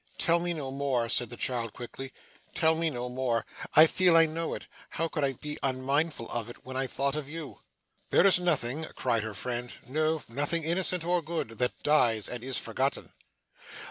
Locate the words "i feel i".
3.75-4.25